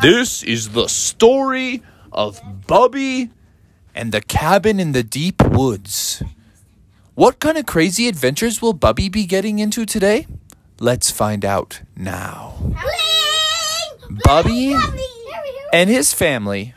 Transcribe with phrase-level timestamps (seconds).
[0.00, 3.28] This is the story of Bubby
[3.94, 6.22] and the cabin in the deep woods.
[7.14, 10.26] What kind of crazy adventures will Bubby be getting into today?
[10.78, 12.54] Let's find out now.
[14.24, 14.74] Bubby
[15.70, 16.72] and his family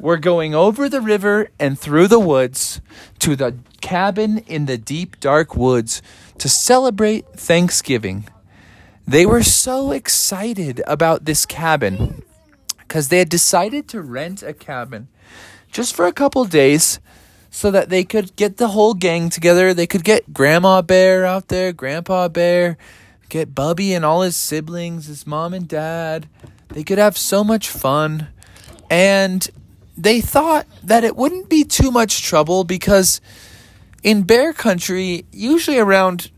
[0.00, 2.80] were going over the river and through the woods
[3.18, 6.00] to the cabin in the deep, dark woods
[6.38, 8.28] to celebrate Thanksgiving.
[9.06, 12.22] They were so excited about this cabin
[12.86, 15.08] because they had decided to rent a cabin
[15.72, 17.00] just for a couple days
[17.50, 19.72] so that they could get the whole gang together.
[19.72, 22.76] They could get Grandma Bear out there, Grandpa Bear,
[23.28, 26.28] get Bubby and all his siblings, his mom and dad.
[26.68, 28.28] They could have so much fun.
[28.90, 29.48] And
[29.96, 33.20] they thought that it wouldn't be too much trouble because
[34.02, 36.30] in bear country, usually around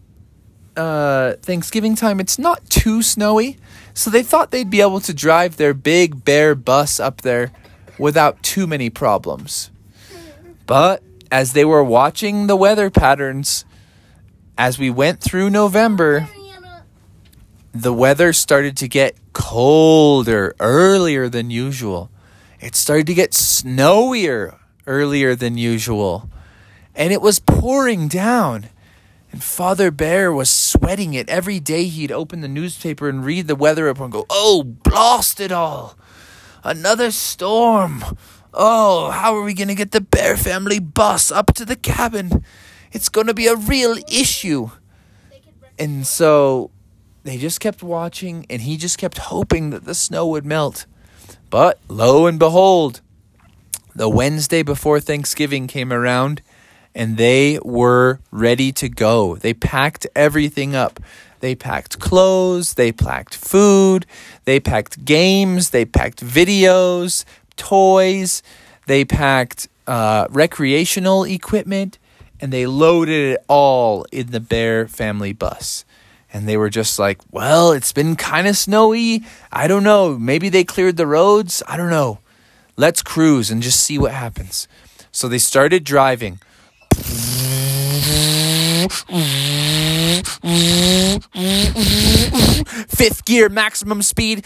[0.78, 3.58] uh, Thanksgiving time, it's not too snowy.
[3.94, 7.52] So they thought they'd be able to drive their big bear bus up there
[7.98, 9.70] without too many problems.
[10.66, 13.64] But as they were watching the weather patterns,
[14.56, 16.28] as we went through November,
[17.72, 22.10] the weather started to get colder earlier than usual.
[22.60, 26.28] It started to get snowier earlier than usual.
[26.94, 28.68] And it was pouring down.
[29.30, 31.28] And Father Bear was sweating it.
[31.28, 35.40] Every day he'd open the newspaper and read the weather report and go, Oh, blast
[35.40, 35.96] it all!
[36.64, 38.04] Another storm!
[38.54, 42.42] Oh, how are we going to get the Bear family bus up to the cabin?
[42.90, 44.70] It's going to be a real issue.
[45.78, 46.70] And so
[47.24, 50.86] they just kept watching, and he just kept hoping that the snow would melt.
[51.50, 53.02] But lo and behold,
[53.94, 56.42] the Wednesday before Thanksgiving came around,
[56.94, 59.36] and they were ready to go.
[59.36, 61.00] They packed everything up.
[61.40, 64.06] They packed clothes, they packed food,
[64.44, 67.24] they packed games, they packed videos,
[67.56, 68.42] toys,
[68.86, 71.98] they packed uh, recreational equipment,
[72.40, 75.84] and they loaded it all in the Bear family bus.
[76.32, 79.24] And they were just like, well, it's been kind of snowy.
[79.50, 80.18] I don't know.
[80.18, 81.62] Maybe they cleared the roads.
[81.66, 82.18] I don't know.
[82.76, 84.68] Let's cruise and just see what happens.
[85.10, 86.38] So they started driving.
[92.88, 94.44] Fifth gear, maximum speed.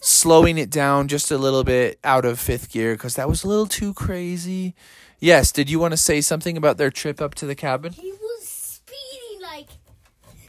[0.00, 3.48] Slowing it down just a little bit out of fifth gear because that was a
[3.48, 4.74] little too crazy.
[5.18, 7.92] Yes, did you want to say something about their trip up to the cabin?
[7.92, 9.68] He was speeding like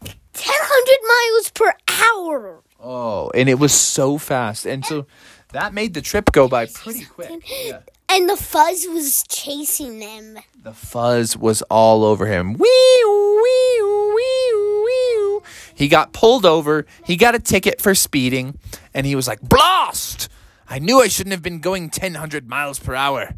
[0.02, 2.64] 1,000 miles per hour.
[2.80, 4.66] Oh, and it was so fast.
[4.66, 5.06] And so
[5.54, 7.30] that made the trip go by pretty quick.
[7.66, 7.80] Yeah.
[8.10, 10.38] And the fuzz was chasing them.
[10.62, 12.54] The fuzz was all over him.
[12.54, 15.40] Wee wee wee wee.
[15.74, 16.86] He got pulled over.
[17.06, 18.60] He got a ticket for speeding,
[18.94, 20.30] and he was like, "Blast!
[20.70, 23.34] I knew I shouldn't have been going 1,000 miles per hour.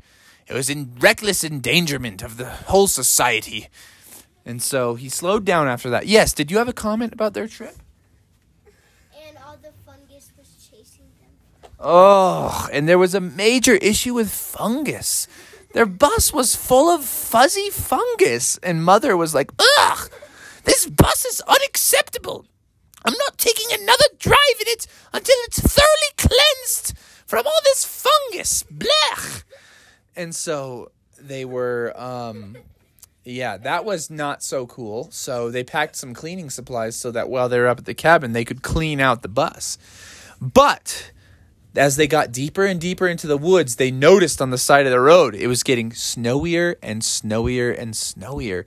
[0.47, 3.69] It was in reckless endangerment of the whole society."
[4.45, 6.05] And so he slowed down after that.
[6.05, 6.33] Yes.
[6.33, 7.75] Did you have a comment about their trip?
[9.25, 11.64] And all the fungus was chasing them.
[11.79, 15.27] Oh, and there was a major issue with fungus.
[15.73, 20.09] Their bus was full of fuzzy fungus, and Mother was like, Ugh,
[20.63, 22.45] this bus is unacceptable.
[23.03, 28.63] I'm not taking another drive in it until it's thoroughly cleansed from all this fungus.
[28.63, 29.43] Blech.
[30.15, 32.57] And so they were, um,
[33.23, 35.09] yeah, that was not so cool.
[35.11, 38.31] So they packed some cleaning supplies so that while they were up at the cabin,
[38.31, 39.77] they could clean out the bus.
[40.41, 41.11] But
[41.77, 44.91] as they got deeper and deeper into the woods, they noticed on the side of
[44.91, 48.65] the road it was getting snowier and snowier and snowier.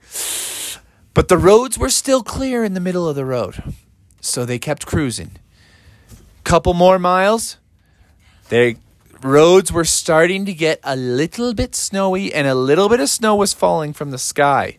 [1.13, 3.75] But the roads were still clear in the middle of the road.
[4.21, 5.31] So they kept cruising.
[6.43, 7.57] Couple more miles.
[8.49, 8.75] Their
[9.21, 13.35] roads were starting to get a little bit snowy and a little bit of snow
[13.35, 14.77] was falling from the sky.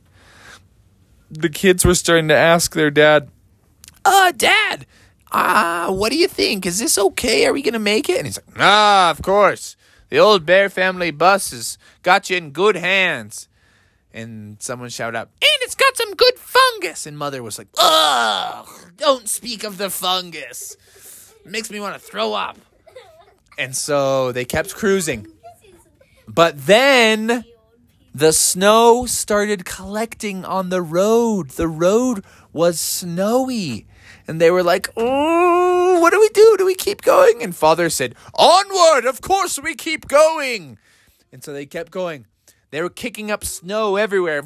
[1.31, 3.29] The kids were starting to ask their dad,
[4.05, 4.87] "Uh, dad,
[5.33, 6.67] ah, what do you think?
[6.67, 7.47] Is this okay?
[7.47, 8.19] Are we gonna make it?
[8.19, 9.77] And he's like, Nah, of course.
[10.09, 13.49] The old Bear family bus has got you in good hands.
[14.13, 17.07] And someone shouted out, And it's got some good fungus.
[17.07, 20.77] And mother was like, Ugh, don't speak of the fungus.
[21.45, 22.59] Makes me want to throw up.
[23.57, 25.27] And so they kept cruising.
[26.27, 27.45] But then
[28.15, 31.51] the snow started collecting on the road.
[31.51, 33.87] The road was snowy.
[34.27, 36.57] And they were like, Oh, what do we do?
[36.59, 37.43] Do we keep going?
[37.43, 39.05] And father said, Onward!
[39.05, 40.79] Of course we keep going.
[41.33, 42.27] And so they kept going.
[42.71, 44.43] They were kicking up snow everywhere.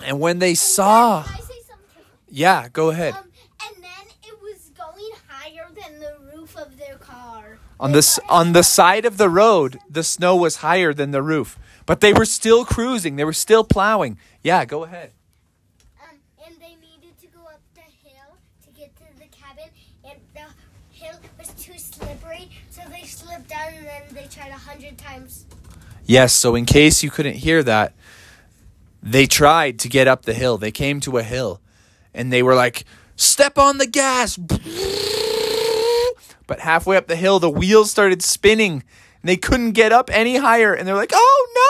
[0.00, 2.04] And when they saw, Can I say something?
[2.28, 3.14] Yeah, go ahead.
[3.14, 3.24] Um,
[3.66, 6.16] and then it was going higher than the
[6.48, 7.58] roof of their car.
[7.80, 11.58] On the on the side of the road, the snow was higher than the roof,
[11.86, 13.16] but they were still cruising.
[13.16, 14.18] They were still plowing.
[14.42, 15.12] Yeah, go ahead.
[16.00, 19.70] Um, and they needed to go up the hill to get to the cabin,
[20.04, 20.46] and the
[20.92, 25.44] hill was too slippery, so they slipped down, and then they tried a hundred times.
[26.04, 27.92] Yes, so in case you couldn't hear that,
[29.02, 30.58] they tried to get up the hill.
[30.58, 31.60] They came to a hill
[32.14, 32.84] and they were like,
[33.14, 34.38] "Step on the gas."
[36.48, 38.82] But halfway up the hill, the wheels started spinning
[39.22, 41.64] and they couldn't get up any higher and they're like, "Oh no!"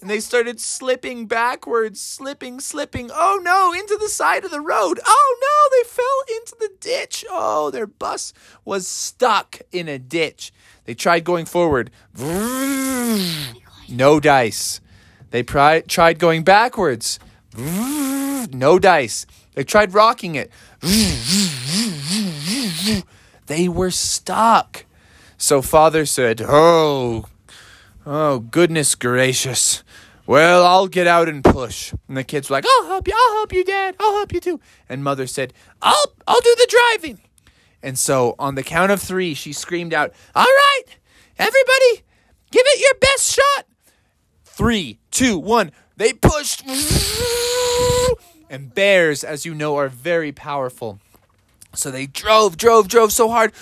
[0.00, 3.10] And they started slipping backwards, slipping, slipping.
[3.10, 5.00] Oh no, into the side of the road.
[5.06, 7.24] Oh no, they fell into the ditch.
[7.30, 8.34] Oh, their bus
[8.66, 10.52] was stuck in a ditch.
[10.84, 11.90] They tried going forward.
[13.88, 14.82] No dice.
[15.30, 17.18] They tried going backwards.
[17.56, 19.24] No dice.
[19.54, 20.50] They tried rocking it.
[23.46, 24.86] They were stuck.
[25.36, 27.26] So father said, "Oh,
[28.06, 29.82] oh goodness gracious.
[30.26, 33.14] Well, I'll get out and push." And the kids were like, "I'll help you.
[33.14, 33.96] I'll help you, Dad.
[34.00, 35.52] I'll help you too." And mother said,
[35.82, 37.20] "I'll I'll do the driving."
[37.82, 40.84] And so on the count of 3, she screamed out, "All right.
[41.38, 42.04] Everybody,
[42.50, 43.66] give it your best shot."
[44.44, 45.72] Three, two, one.
[45.96, 46.62] They pushed.
[48.48, 51.00] And bears, as you know, are very powerful.
[51.74, 53.52] So they drove, drove, drove so hard.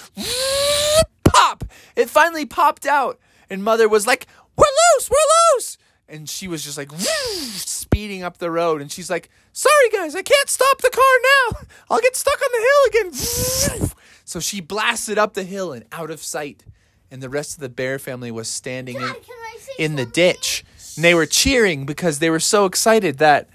[1.24, 1.64] Pop!
[1.96, 3.18] It finally popped out.
[3.50, 4.26] And mother was like,
[4.56, 4.64] We're
[4.96, 5.78] loose, we're loose.
[6.08, 8.80] And she was just like speeding up the road.
[8.80, 11.68] And she's like, Sorry, guys, I can't stop the car now.
[11.90, 13.90] I'll get stuck on the hill again.
[14.24, 16.64] So she blasted up the hill and out of sight.
[17.10, 19.96] And the rest of the bear family was standing in Dad, can I say in
[19.96, 20.64] the ditch.
[20.96, 23.50] And they were cheering because they were so excited that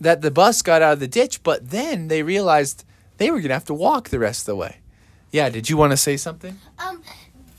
[0.00, 2.84] that the bus got out of the ditch, but then they realized
[3.16, 4.76] they were gonna have to walk the rest of the way.
[5.30, 6.58] Yeah, did you want to say something?
[6.78, 7.02] Um,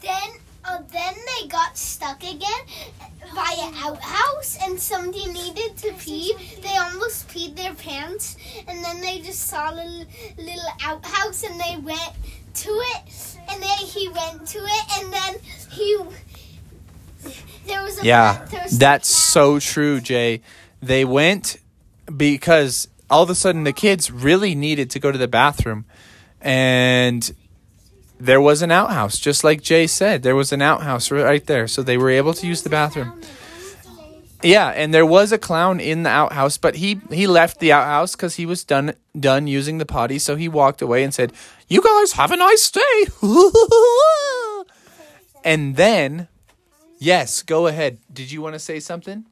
[0.02, 0.30] then,
[0.64, 2.62] uh, then they got stuck again
[3.36, 6.34] by an outhouse, and somebody needed to pee.
[6.62, 8.38] They almost peed their pants,
[8.68, 10.06] and then they just saw a little,
[10.38, 12.14] little outhouse, and they went
[12.54, 15.36] to it, and then he went to it, and then
[15.72, 15.98] he.
[17.66, 20.42] There was a Yeah, there was that's so true, Jay.
[20.82, 21.58] They went
[22.16, 25.86] because all of a sudden the kids really needed to go to the bathroom,
[26.42, 27.34] and
[28.20, 30.24] there was an outhouse, just like Jay said.
[30.24, 33.22] There was an outhouse right there, so they were able to use the bathroom.
[34.44, 38.16] Yeah, and there was a clown in the outhouse, but he he left the outhouse
[38.16, 40.20] because he was done done using the potty.
[40.20, 41.34] So he walked away and said,
[41.68, 43.06] "You guys have a nice day."
[45.44, 46.28] and then,
[47.00, 47.98] yes, go ahead.
[48.14, 49.26] Did you want to say something?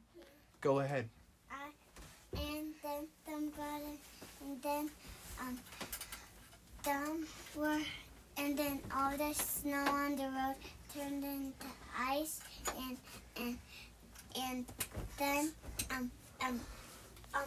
[0.60, 1.08] Go ahead.
[2.32, 3.98] and then them button,
[4.42, 4.90] and then
[5.40, 5.58] um,
[6.82, 7.80] them were,
[8.36, 10.56] and then all the snow on the road
[10.94, 11.66] turned into
[11.98, 12.40] ice,
[12.78, 12.96] and
[13.36, 13.58] and
[14.36, 14.64] and
[15.18, 15.52] then
[15.90, 16.10] um
[16.44, 16.60] um
[17.34, 17.44] um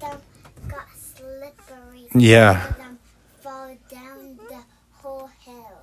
[0.00, 0.20] them
[0.68, 2.08] got slippery.
[2.14, 2.66] Yeah.
[2.66, 2.98] And them
[3.40, 4.60] fall down the.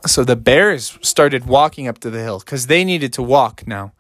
[0.06, 3.94] So the bears started walking up to the hill because they needed to walk now.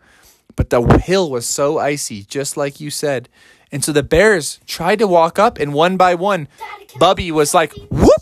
[0.55, 3.29] But the hill was so icy, just like you said.
[3.71, 7.53] And so the bears tried to walk up, and one by one, Daddy, Bubby was
[7.53, 8.16] like, whoop,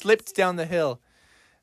[0.00, 1.00] slipped down the hill.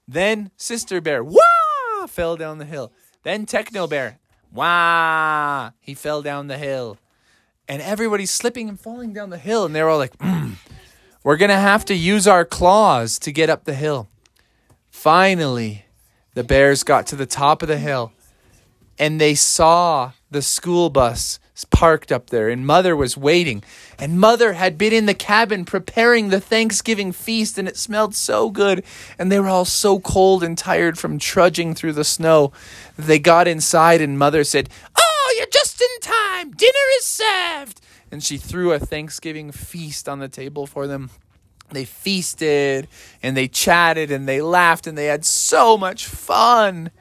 [0.07, 2.91] Then Sister Bear, wah, fell down the hill.
[3.23, 4.19] Then Techno Bear,
[4.51, 6.97] wah, he fell down the hill.
[7.67, 10.53] And everybody's slipping and falling down the hill, and they're all like, mm,
[11.23, 14.07] we're going to have to use our claws to get up the hill.
[14.89, 15.85] Finally,
[16.35, 18.11] the bears got to the top of the hill
[18.99, 23.63] and they saw the school bus parked up there and mother was waiting.
[23.99, 28.49] And mother had been in the cabin preparing the thanksgiving feast and it smelled so
[28.49, 28.83] good.
[29.17, 32.51] And they were all so cold and tired from trudging through the snow.
[32.97, 36.51] They got inside and mother said oh you're just in time.
[36.51, 37.81] Dinner is served.
[38.11, 41.09] And she threw a thanksgiving feast on the table for them.
[41.71, 42.87] They feasted
[43.21, 46.91] and they chatted and they laughed and they had so much fun.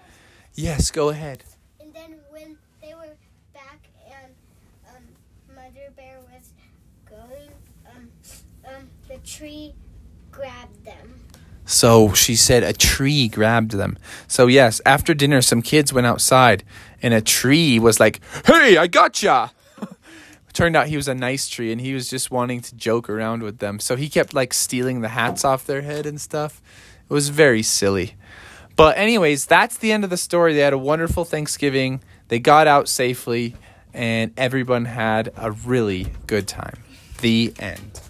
[0.55, 1.45] Yes go ahead.
[1.81, 3.15] And then when they were
[3.55, 3.89] back
[5.57, 6.53] Mother Bear was
[7.09, 7.51] going,
[7.91, 8.11] um,
[8.67, 9.75] um, the tree
[10.31, 11.15] grabbed them.
[11.65, 13.97] So she said a tree grabbed them.
[14.29, 16.63] So, yes, after dinner, some kids went outside
[17.01, 19.53] and a tree was like, Hey, I gotcha.
[20.53, 23.43] Turned out he was a nice tree and he was just wanting to joke around
[23.43, 23.81] with them.
[23.81, 26.61] So he kept like stealing the hats off their head and stuff.
[27.09, 28.15] It was very silly.
[28.77, 30.53] But, anyways, that's the end of the story.
[30.53, 32.03] They had a wonderful Thanksgiving.
[32.29, 33.55] They got out safely
[33.97, 36.77] and everyone had a really good time.
[37.23, 38.01] The end.